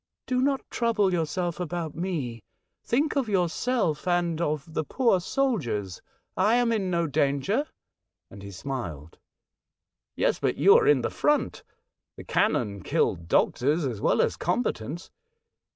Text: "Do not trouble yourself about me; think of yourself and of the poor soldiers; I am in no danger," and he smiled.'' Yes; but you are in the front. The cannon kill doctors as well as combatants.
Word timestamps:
"Do 0.25 0.41
not 0.41 0.67
trouble 0.71 1.13
yourself 1.13 1.59
about 1.59 1.93
me; 1.93 2.41
think 2.83 3.15
of 3.15 3.29
yourself 3.29 4.07
and 4.07 4.41
of 4.41 4.73
the 4.73 4.83
poor 4.83 5.19
soldiers; 5.19 6.01
I 6.35 6.55
am 6.55 6.71
in 6.71 6.89
no 6.89 7.05
danger," 7.05 7.67
and 8.31 8.41
he 8.41 8.49
smiled.'' 8.49 9.19
Yes; 10.15 10.39
but 10.39 10.55
you 10.57 10.75
are 10.79 10.87
in 10.87 11.01
the 11.01 11.11
front. 11.11 11.61
The 12.17 12.23
cannon 12.23 12.81
kill 12.81 13.13
doctors 13.13 13.85
as 13.85 14.01
well 14.01 14.23
as 14.23 14.37
combatants. 14.37 15.11